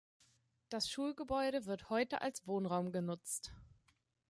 [0.69, 3.51] Das Schulgebäude wird heute als Wohnraum genutzt.